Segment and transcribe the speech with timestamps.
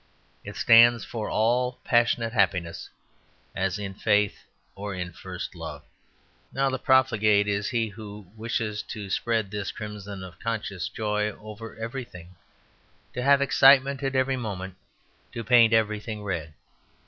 [0.43, 2.89] It stands for all passionate happiness,
[3.55, 5.83] as in faith or in first love.
[6.51, 11.75] Now, the profligate is he who wishes to spread this crimson of conscious joy over
[11.77, 12.35] everything;
[13.13, 14.73] to have excitement at every moment;
[15.33, 16.55] to paint everything red.